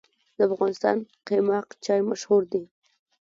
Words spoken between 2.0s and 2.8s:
مشهور دی